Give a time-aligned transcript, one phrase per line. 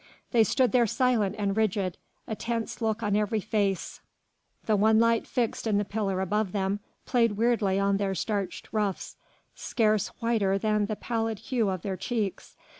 [0.31, 1.95] They stood there silent and rigid,
[2.27, 4.01] a tense look on every face;
[4.65, 9.15] the one light fixed in the pillar above them played weirdly on their starched ruffs
[9.53, 12.57] scarce whiter than the pallid hue of their cheeks.